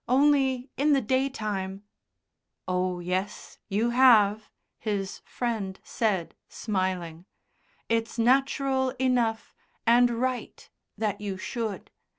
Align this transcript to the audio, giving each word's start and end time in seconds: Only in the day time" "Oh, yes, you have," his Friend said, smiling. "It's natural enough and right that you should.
Only 0.07 0.71
in 0.77 0.93
the 0.93 1.01
day 1.01 1.29
time" 1.29 1.83
"Oh, 2.67 3.01
yes, 3.01 3.59
you 3.69 3.91
have," 3.91 4.49
his 4.79 5.21
Friend 5.25 5.79
said, 5.83 6.33
smiling. 6.49 7.25
"It's 7.87 8.17
natural 8.17 8.95
enough 8.97 9.53
and 9.85 10.09
right 10.09 10.67
that 10.97 11.21
you 11.21 11.37
should. 11.37 11.91